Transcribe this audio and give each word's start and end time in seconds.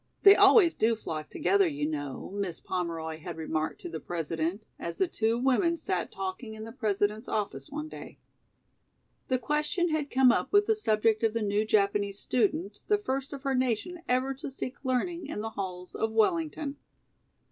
"They 0.23 0.35
always 0.35 0.73
do 0.73 0.95
flock 0.95 1.29
together, 1.29 1.67
you 1.67 1.85
know," 1.85 2.31
Miss 2.33 2.59
Pomeroy 2.59 3.19
had 3.19 3.37
remarked 3.37 3.81
to 3.81 3.87
the 3.89 3.99
President, 3.99 4.63
as 4.79 4.97
the 4.97 5.07
two 5.07 5.37
women 5.37 5.77
sat 5.77 6.11
talking 6.11 6.55
in 6.55 6.63
the 6.63 6.71
President's 6.71 7.27
office 7.27 7.69
one 7.69 7.87
day. 7.87 8.17
The 9.27 9.37
question 9.37 9.89
had 9.89 10.09
come 10.09 10.31
up 10.31 10.51
with 10.51 10.65
the 10.65 10.75
subject 10.75 11.21
of 11.21 11.35
the 11.35 11.43
new 11.43 11.65
Japanese 11.65 12.17
student, 12.17 12.81
the 12.87 12.97
first 12.97 13.31
of 13.31 13.43
her 13.43 13.53
nation 13.53 14.01
ever 14.09 14.33
to 14.33 14.49
seek 14.49 14.83
learning 14.83 15.27
in 15.27 15.41
the 15.41 15.51
halls 15.51 15.93
of 15.93 16.11
Wellington. 16.11 16.77